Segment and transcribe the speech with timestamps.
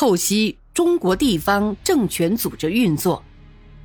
[0.00, 3.22] 透析中国地方政权组织运作，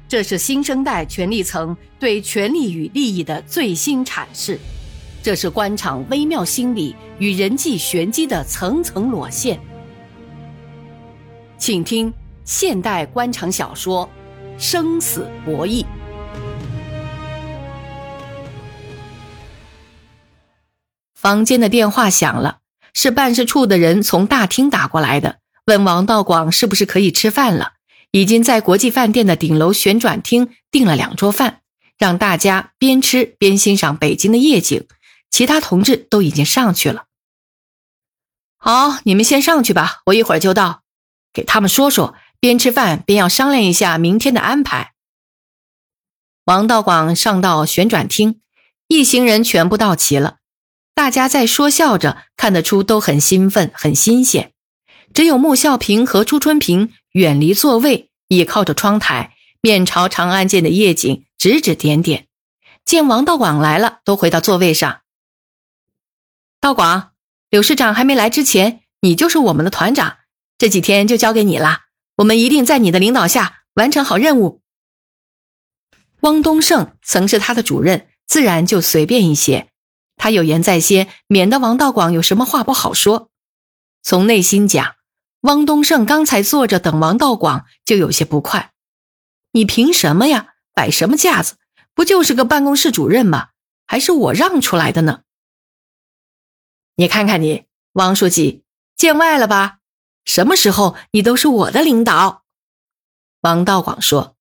[0.08, 4.58] 这是新生代权力层对权力与利益的最新阐释，
[5.22, 9.60] 这是官场微妙心理与人际玄机的层层裸现。
[11.58, 12.14] 请听
[12.46, 14.10] 现代官场小说
[14.58, 15.84] 《生死博弈》。
[21.14, 22.60] 房间的电话响了，
[22.94, 25.40] 是办事处的人从大厅打过来的。
[25.66, 27.74] 问王道广是不是可以吃饭了？
[28.12, 31.62] 已经在国际饭店的顶楼旋转厅订了两桌饭，
[31.98, 34.88] 让大家边吃边欣赏北京的夜景。
[35.32, 37.08] 其他同志都已经上去了。
[38.58, 40.84] 好，你们先上去吧，我一会儿就到。
[41.34, 44.94] 给他们说说，边吃饭边要商量一下明天的安排。
[46.46, 48.40] 王道广上到旋转厅，
[48.88, 50.38] 一行人全部到齐了，
[50.94, 54.54] 大家在说笑着，看得出都很兴奋，很新鲜。
[55.16, 62.28] 只有穆孝平和朱春平远离座位，倚靠着窗台，面朝长安街的夜景，指指点点。
[62.84, 65.04] 见王道广来了，都回到座位上。
[66.60, 67.12] 道广，
[67.50, 70.18] 柳市长还没来之前，你就是我们的团长，
[70.58, 71.84] 这几天就交给你了。
[72.18, 74.62] 我们一定在你的领导下完成好任务。
[76.20, 79.70] 汪东胜曾是他的主任，自然就随便一些。
[80.18, 83.30] 他有言在先，免得王道广有什么话不好说。
[84.04, 84.95] 从内心讲。
[85.46, 88.74] 汪东胜刚才坐着等王道广，就有些不快。
[89.52, 90.56] 你凭什么呀？
[90.74, 91.58] 摆什么架子？
[91.94, 93.50] 不就是个办公室主任吗？
[93.86, 95.22] 还是我让出来的呢？
[96.96, 98.64] 你看看你，汪书记，
[98.98, 99.78] 见外了吧？
[100.26, 102.44] 什么时候你都是我的领导？
[103.42, 104.36] 王道广说：“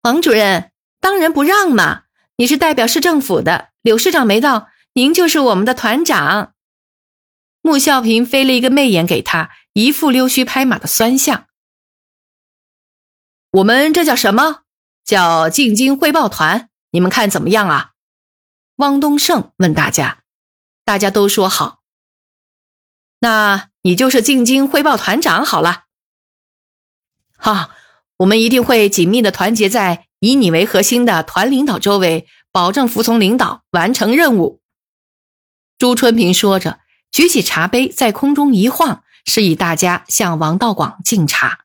[0.00, 2.04] 王主任，当仁不让嘛！
[2.36, 6.54] 你是代表市政府的，柳市长没到，您就是我们的团长。”
[7.62, 11.46] 穆孝平飞了一个媚眼给他，一副溜须拍马的酸相。
[13.50, 14.62] 我们这叫什么？
[15.04, 16.70] 叫进京汇报团。
[16.92, 17.92] 你们看怎么样啊？
[18.76, 20.22] 汪东胜问大家，
[20.84, 21.80] 大家都说好。
[23.18, 25.84] 那你就是进京汇报团长好了。
[27.36, 27.70] 好，
[28.18, 34.62] 我们一定会紧密的团结在以你为核心的团领导周围，保证服从领导，完成任务。
[35.76, 36.80] 朱春平说着。
[37.10, 41.64] 举起茶杯，在空中一晃，示意大家向王道广敬茶。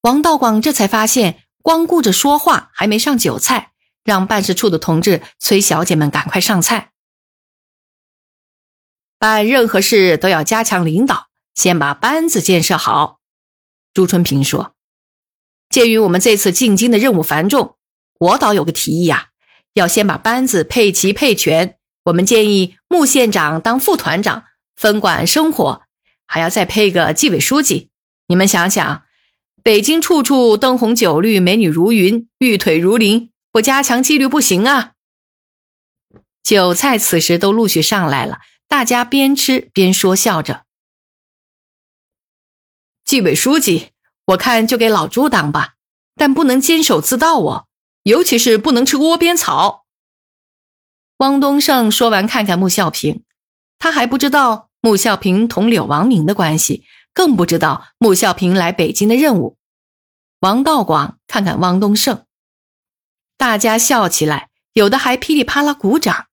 [0.00, 3.72] 王道广这才发现，光顾着说话还没上酒菜，
[4.04, 6.90] 让办事处的同志催小姐们赶快上菜。
[9.18, 13.20] 办任何事都要加强领导，先把班子建设好。
[13.94, 14.74] 朱春平说
[15.70, 17.76] ：“鉴于我们这次进京的任务繁重，
[18.18, 19.28] 我倒有个提议啊，
[19.74, 21.76] 要先把班子配齐配全。
[22.04, 24.44] 我们建议穆县长当副团长。”
[24.78, 25.82] 分管生活，
[26.24, 27.90] 还要再配个纪委书记。
[28.28, 29.02] 你们想想，
[29.64, 34.92] 北京处处灯红酒绿，美女如云，玉腿如林，不加强纪律不行啊！
[36.44, 38.38] 酒菜此时都陆续上来了，
[38.68, 40.64] 大家边吃边说笑着。
[43.04, 43.88] 纪委书记，
[44.26, 45.74] 我看就给老朱当吧，
[46.14, 47.66] 但不能监守自盗哦，
[48.04, 49.86] 尤其是不能吃窝边草。
[51.16, 53.24] 汪东胜说完，看看穆孝平，
[53.80, 54.67] 他还不知道。
[54.88, 56.82] 穆孝平同柳王明的关系，
[57.12, 59.58] 更不知道穆孝平来北京的任务。
[60.40, 62.24] 王道广看看汪东胜，
[63.36, 66.28] 大家笑起来，有的还噼里啪啦鼓掌。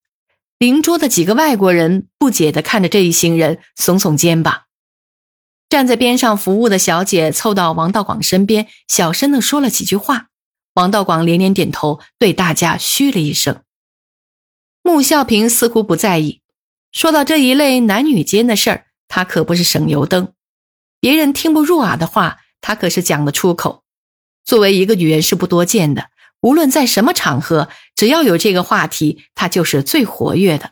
[0.57, 4.61] 邻桌的几个外国人不解地看着这一行人，耸耸肩膀。
[5.67, 10.27] 站在边上服务的小姐凑到王道广身边，小声地说了几句话。
[10.75, 13.61] 王道广连连点头，对大家嘘了一声。
[14.81, 16.39] 穆孝平似乎不在意。
[16.95, 20.31] 说到这一类男女间的事儿，他可不是省油灯。
[21.01, 23.83] 别人听不入耳的话，他可是讲得出口。
[24.45, 27.67] 作为一个女人是不多见的，无论在什么场合，
[27.97, 30.71] 只要有这个话题，他就是最活跃的。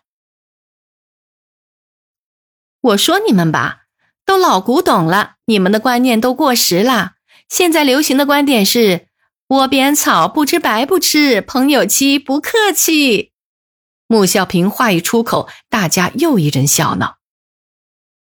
[2.79, 3.81] 我说你们吧，
[4.25, 7.15] 都老古董了，你们的观念都过时了。
[7.49, 9.09] 现在流行的观点是：
[9.49, 13.32] 窝边草不吃白不吃，朋友妻不客气。
[14.07, 17.17] 穆孝平话一出口，大家又一阵笑闹。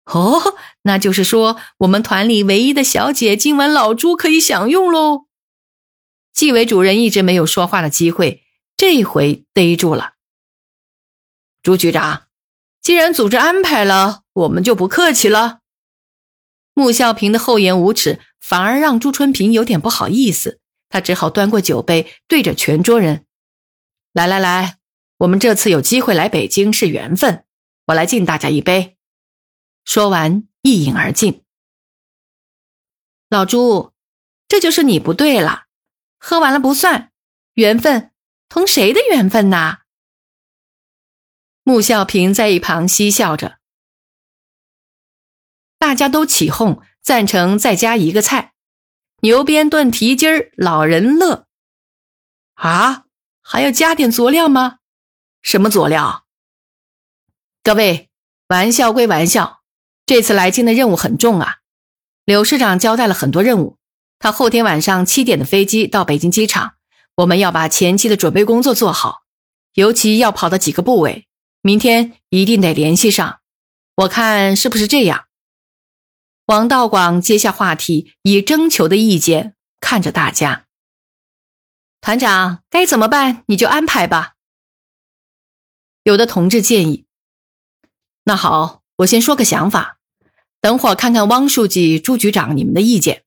[0.06, 5.28] 哦，那就是说，我们团里唯一的小姐，今晚老朱可以享用喽。
[6.34, 8.44] 纪委主任一直没有说话的机会，
[8.76, 10.14] 这回逮住了。
[11.62, 12.24] 朱局长，
[12.82, 15.60] 既然组织安排了，我们就不客气了。
[16.74, 20.60] 穆孝平的厚颜无耻，反而让朱春平有点不好意思。
[20.88, 23.26] 他只好端过酒杯，对着全桌人
[24.12, 24.78] ：“来来来。”
[25.20, 27.46] 我们这次有机会来北京是缘分，
[27.88, 28.98] 我来敬大家一杯。
[29.84, 31.44] 说完一饮而尽。
[33.28, 33.92] 老朱，
[34.48, 35.66] 这就是你不对了，
[36.20, 37.12] 喝完了不算，
[37.56, 38.14] 缘分
[38.48, 39.80] 同谁的缘分呐？
[41.64, 43.60] 穆孝平在一旁嬉笑着，
[45.78, 48.54] 大家都起哄，赞成再加一个菜，
[49.22, 51.46] 牛鞭炖蹄筋儿，老人乐。
[52.54, 53.04] 啊，
[53.42, 54.79] 还要加点佐料吗？
[55.42, 56.26] 什么佐料？
[57.64, 58.10] 各位，
[58.48, 59.62] 玩笑归玩笑，
[60.06, 61.58] 这次来京的任务很重啊。
[62.26, 63.78] 柳市长交代了很多任务，
[64.20, 66.76] 他后天晚上七点的飞机到北京机场，
[67.16, 69.24] 我们要把前期的准备工作做好，
[69.74, 71.28] 尤其要跑的几个部委。
[71.62, 73.40] 明天一定得联系上，
[73.96, 75.26] 我看是不是这样？
[76.46, 80.66] 王道广接下话题，以征求的意见看着大家。
[82.02, 84.36] 团长该怎么办，你就安排吧。
[86.04, 87.06] 有的同志建议，
[88.24, 89.98] 那好，我先说个想法，
[90.62, 93.24] 等会儿看看汪书记、朱局长你们的意见。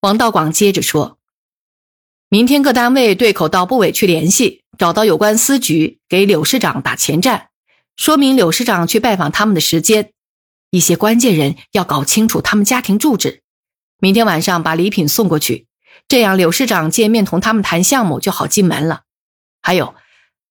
[0.00, 1.18] 王道广接着说。
[2.28, 7.50] 明天各单位对口到部委去联系，找到有关司局，给柳市长打前站，
[7.94, 10.14] 说明柳市长去拜访他们的时间。
[10.70, 13.42] 一些关键人要搞清楚他们家庭住址。
[13.98, 15.66] 明天晚上把礼品送过去，
[16.08, 19.02] 这样柳市长见面同他们谈项目就好进门了。
[19.60, 19.94] 还有，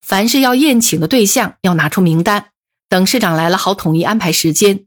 [0.02, 2.52] 凡是要宴请的对象要拿出名单，
[2.90, 4.86] 等市长来了好统一安排时间。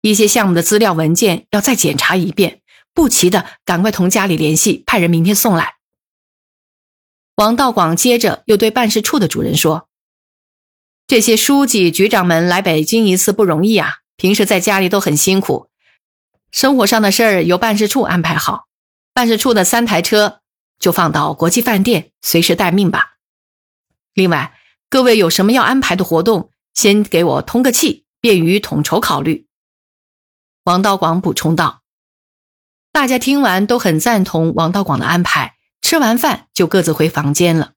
[0.00, 2.60] 一些项目的资料文件要再检查一遍，
[2.94, 5.74] 不齐的赶快同家里联系，派人明天送来。
[7.34, 9.88] 王道广接着又对办事处的主任说
[11.06, 15.68] ：“这些书记、局长们来北京一次不容易啊，平时在家里都很辛苦，
[16.50, 18.66] 生活上的事儿由办事处安排好。
[19.12, 20.40] 办事处的三台车
[20.78, 23.15] 就放到国际饭店，随时待命吧。
[24.16, 24.54] 另外，
[24.88, 29.46] 各位有什么要安排的活动，先给我通个气，便于统筹考虑。”
[30.64, 31.82] 王道广补充道
[32.90, 37.74] ：“大家听完都很赞同王道广的安排。”吃完饭就各自回房间了。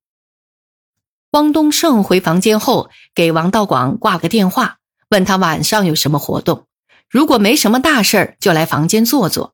[1.32, 6.66] 汪东胜回房间后，给王道广挂个电话，问他晚上有什么活动。
[7.08, 9.54] 如果没什么大事儿，就来房间坐坐。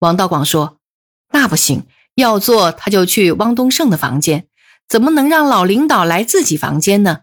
[0.00, 0.80] 王道广说
[1.32, 4.48] ：“那不行，要坐他就去汪东胜的房间，
[4.88, 7.20] 怎么能让老领导来自己房间呢？”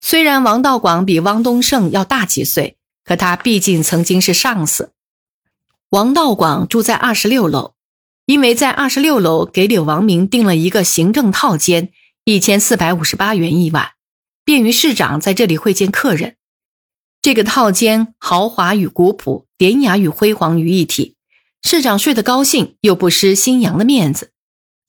[0.00, 4.92] 虽然王道广比汪东胜要大几岁，可他毕竟曾经是上司。
[5.90, 7.74] 王道广住在二十六楼。
[8.26, 11.90] 因为在二十六楼给柳王明订了一个行政套间，
[12.24, 13.90] 一千四百五十八元一晚，
[14.46, 16.36] 便于市长在这里会见客人。
[17.20, 21.16] 这个套间豪华与古朴，典雅与辉煌于一体，
[21.62, 24.32] 市长睡得高兴，又不失新娘的面子。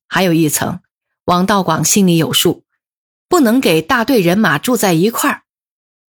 [0.07, 0.80] 还有一层，
[1.25, 2.63] 王道广心里有数，
[3.27, 5.42] 不能给大队人马住在一块儿。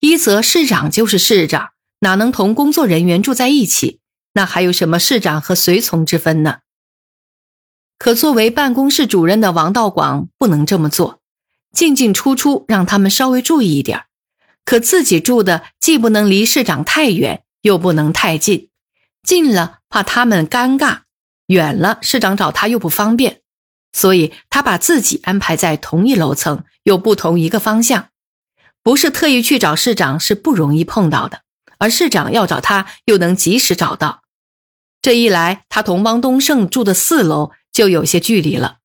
[0.02, 1.70] 一则市长就是市长，
[2.00, 4.02] 哪能同工作人员住在一起？
[4.34, 6.58] 那还有什么市长和随从之分呢？
[7.98, 11.22] 可作为办公室主任的王道广不能这么做，
[11.72, 14.04] 进进出出让他们稍微注意一点
[14.66, 18.70] 可自己住的既不能离市长太远，又不能太近，
[19.24, 21.04] 近了怕他们尴尬，
[21.48, 23.42] 远了市长找他又不方便，
[23.96, 28.10] 所以他把自己安排在同一楼层，又不同一个方向，
[28.84, 31.42] 不是特意去找市长是不容易碰到的，
[31.80, 34.22] 而市长要找他又能及时找到。
[35.02, 37.52] 这一来，他同汪东胜住的四楼。
[37.76, 38.78] 就有些距离了。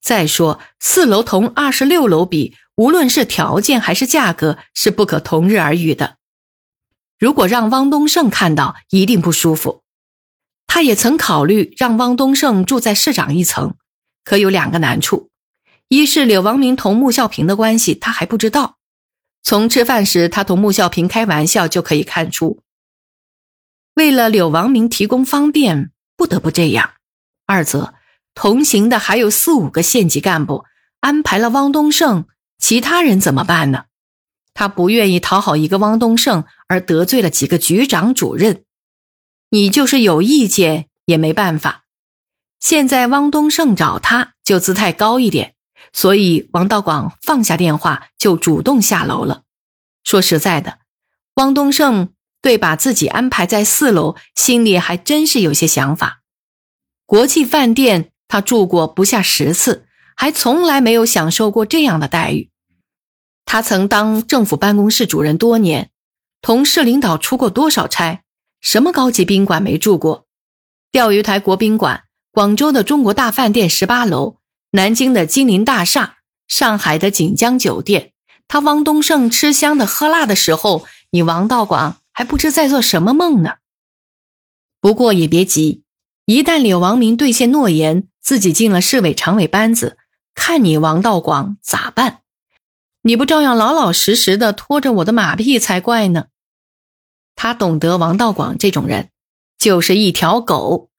[0.00, 6.16] 再说，四楼同二十六楼比，无论是条件还是价格，是不可同日而语的。
[7.18, 9.82] 如果让汪东胜看到，一定不舒服。
[10.66, 13.74] 他也曾考虑让汪东胜住在市长一层，
[14.26, 15.30] 可有两个难处：
[15.86, 18.76] 一是柳王明同穆孝平的关系，他还不知道。
[19.44, 22.60] 从吃饭时他同穆孝平开玩笑就可以看出，
[23.94, 26.94] 为了柳王明提供方便，不得不这样；
[27.46, 27.94] 二则。
[28.34, 30.64] 同行的还有四五个县级干部，
[31.00, 32.26] 安排了汪东胜，
[32.58, 33.84] 其他人怎么办呢？
[34.52, 38.64] 他不愿意讨好一个汪东胜而得罪了几个局长主任，
[39.48, 41.85] 你就是有意见也没办法。
[42.60, 45.54] 现在汪东胜找他就姿态高一点，
[45.92, 49.42] 所以王道广放下电话就主动下楼了。
[50.04, 50.78] 说实在的，
[51.34, 52.10] 汪东胜
[52.40, 56.22] 对把自己安排在四楼，心里还真是有些想法。
[57.04, 58.12] 国际饭店。
[58.28, 59.86] 他住过不下十次，
[60.16, 62.50] 还从来没有享受过这样的待遇。
[63.44, 65.90] 他曾当政府办公室主任多年，
[66.42, 68.24] 同市领导出过多少差，
[68.60, 70.26] 什么高级宾馆没住过？
[70.90, 72.02] 钓鱼台国宾馆、
[72.36, 74.36] 广州的中国大饭店十八楼、
[74.72, 78.12] 南京的金陵大厦、上海的锦江酒店。
[78.46, 83.54] 他汪东胜吃香的喝辣的时候，你王道广还不知在做什么梦呢。
[84.82, 85.84] 不过也别急，
[86.26, 89.96] 一旦柳王明兑现诺言，自己进了市委常委班子，
[90.34, 92.20] 看你王道广咋办？
[93.00, 96.26] 你不照样老老实实的拖着我的马屁才怪呢。
[97.34, 99.08] 他懂得王道广这种人，
[99.56, 100.90] 就是一条狗，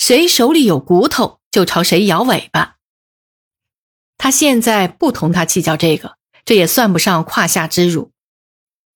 [0.00, 2.76] 谁手里有骨头就朝谁摇尾巴。
[4.16, 6.16] 他现在不同他计较这个，
[6.46, 8.10] 这也算不上胯下之辱。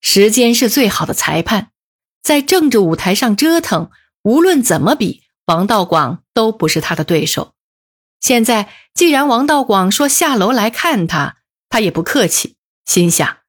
[0.00, 1.68] 时间是最好的裁判，
[2.22, 3.90] 在政治舞台上折腾，
[4.22, 7.52] 无论怎么比，王道广都不是他的对手。
[8.20, 11.36] 现在既然王道广说下楼来看他，
[11.68, 12.56] 他也不客气，
[12.86, 13.40] 心想：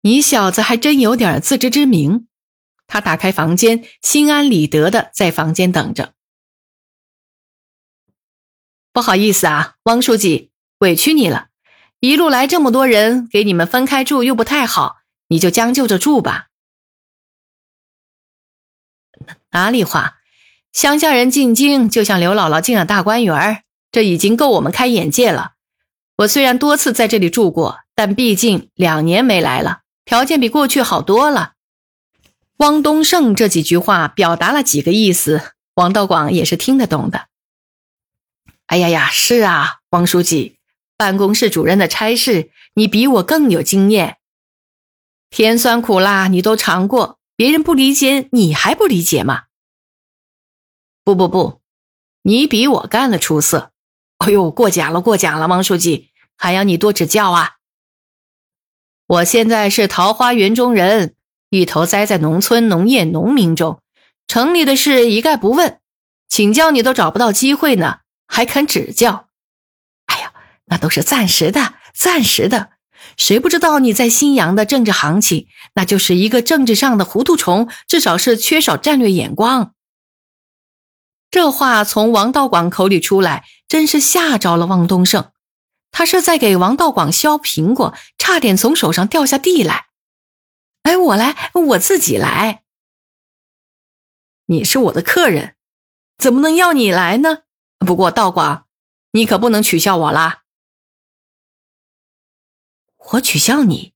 [0.00, 2.26] 你小子还真有点自知之明。
[2.86, 6.14] 他打开房间，心安理得的在房间等着。
[8.96, 10.50] 不好意思啊，汪书记。
[10.78, 11.48] 委屈你了，
[12.00, 14.96] 一路来这么多人，给你们分开住又不太好，
[15.28, 16.46] 你就将就着住吧。
[19.50, 20.14] 哪里话，
[20.72, 25.52] 乡下人进京就像刘姥姥进了大观园，这已经够我们开眼界了。
[26.16, 31.52] 我虽然多次在这里住过，但毕竟两年没来了，条件比过去好多了。
[32.56, 37.26] 汪东胜这几句话表达了几个意思，王道广也是听得懂的。
[38.66, 40.56] 哎呀呀，是啊，汪书记。
[40.96, 44.16] 办公室主任的差事，你比我更有经验。
[45.28, 49.44] 甜酸苦辣你都尝过，别人不理解，你还不理解吗？
[51.04, 51.60] 不不不，
[52.22, 53.72] 你比我干的出色。
[54.18, 57.56] 哎呦，过奖了，过奖了，王书记，还要你多指教啊。
[59.06, 61.14] 我现在是桃花源中人，
[61.50, 63.80] 一头栽在农村农业农民中，
[64.26, 65.78] 城里的事一概不问，
[66.28, 69.28] 请教你都找不到机会呢，还肯指教？
[70.06, 70.32] 哎呀
[70.66, 72.72] 那都是暂时的，暂时的。
[73.16, 75.48] 谁不知道你在新阳的政治行情？
[75.74, 79.74] 那就是一个政治上的糊涂虫，至少是缺少战略眼光。
[81.30, 85.32] 这话从王道广口里出来，真是吓着了汪东胜。
[85.90, 89.86] 他是在给王道广削苹果，差点从手上掉下地来。
[90.82, 92.64] 哎，我来，我自己来。
[94.46, 95.56] 你是我的客人，
[96.18, 97.38] 怎么能要你来呢？
[97.78, 98.66] 不过道广，
[99.12, 100.42] 你可不能取笑我啦。
[103.10, 103.92] 我取笑你，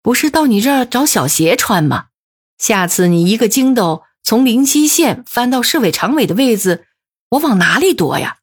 [0.00, 2.08] 不是到你这儿找小鞋穿吗？
[2.56, 6.86] 下次你一个筋斗从临溪县翻到市委常委的位子，
[7.30, 8.38] 我往哪里躲呀？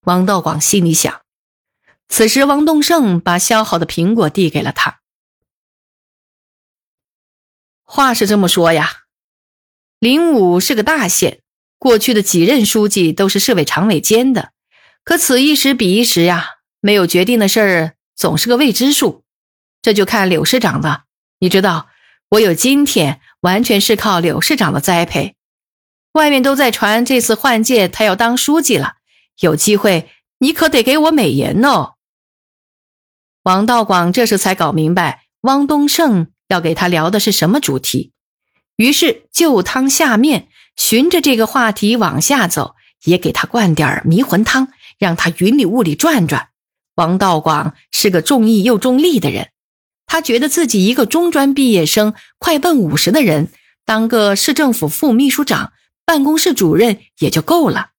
[0.00, 1.22] 王道广心里想。
[2.08, 5.00] 此时，王东胜把削好的苹果递给了他。
[7.84, 9.04] 话是这么说呀，
[9.98, 11.41] 灵武是个大县，
[11.82, 14.52] 过去的几任书记都是市委常委兼的，
[15.02, 16.46] 可此一时彼一时呀，
[16.78, 17.94] 没有决定的事儿。
[18.14, 19.24] 总是个未知数，
[19.82, 21.02] 这就看柳市长的。
[21.40, 21.88] 你知道，
[22.28, 25.34] 我有今天完全是靠柳市长的栽培。
[26.12, 28.98] 外面都在传这次换届他要当书记了，
[29.40, 30.08] 有机会
[30.38, 31.94] 你可得给我美言哦。
[33.42, 38.12] 王道广这时才搞明白汪东胜要给他聊的是什么主题，
[38.76, 42.74] 于是就汤下面，循着这个话题往下走，
[43.04, 46.48] 也给他灌点迷魂汤，让他云里雾里转转。
[46.94, 49.48] 王道广是个重义又重利的人，
[50.06, 53.50] 他觉得自己一个中专毕业生，快奔五十的人，
[53.84, 55.72] 当个市政府副秘书长、
[56.04, 57.90] 办公室主任也就够了。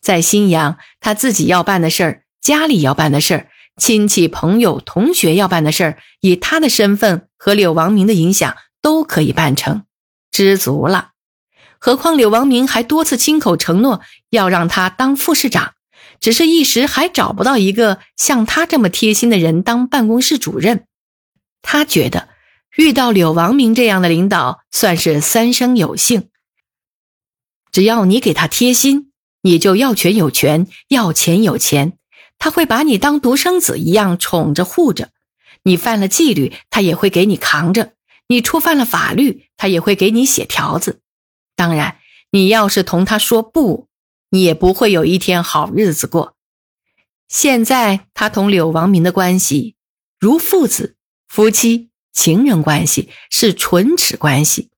[0.00, 9.82] 在新阳，他自己要办的事儿，家里要办的事儿，亲戚朋友同学要办的事儿，以他的身份和柳王明的影响，都可以办成，
[10.30, 11.10] 知足了。
[11.78, 15.74] 何况柳王明还多次亲口承诺要让他当副市长。
[16.20, 20.84] 只是一时还找不到一个像他这么贴心的人当办公室主任，
[21.62, 22.28] 他觉得
[22.76, 26.28] 遇到柳王明这样的领导算是三生有幸。
[27.70, 31.92] 只要你给他贴心，你就要权有权，要钱有钱，
[32.38, 35.10] 他会把你当独生子一样宠着护着。
[35.62, 37.92] 你犯了纪律，他也会给你扛着；
[38.26, 41.00] 你触犯了法律，他也会给你写条子。
[41.58, 41.96] 当然，
[42.30, 43.88] 你要是同他说不。
[44.30, 46.36] 你也不会有一天好日子过。
[47.28, 49.74] 现在他同柳王明的关系
[50.20, 50.96] 如父子、
[51.26, 54.70] 夫妻、情人关系，是唇齿关系。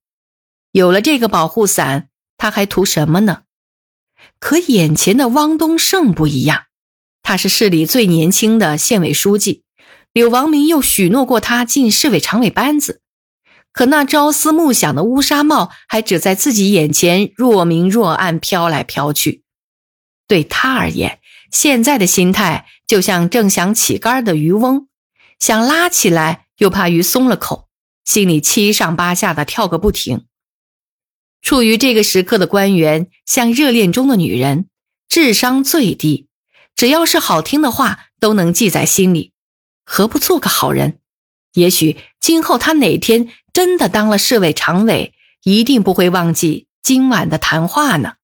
[0.71, 3.43] 有了这个保护伞，他还图什么呢？
[4.39, 6.67] 可眼前的汪东胜不一样，
[7.23, 9.65] 他是市里最年轻的县委书记，
[10.13, 13.03] 柳王明又许诺过他进市委常委班子。
[13.73, 19.45] 可那朝思暮想的乌纱帽还只在自己眼前若明若暗飘来飘去。
[20.27, 21.21] 对他而言，
[21.53, 24.89] 现在的心态就像正想起竿的渔翁，
[25.39, 27.69] 想拉起来又怕鱼松了口，
[28.05, 30.27] 心里七上八下的跳个不停。
[31.43, 34.69] 处于这个时刻的官员，像热恋中的女人，
[35.09, 36.29] 智商最低，
[36.77, 39.33] 只要是好听的话都能记在心里。
[39.85, 40.99] 何不做个好人？
[41.55, 48.15] 也许今后他哪天真的当了市委常委，一定不会忘记今晚的谈话呢。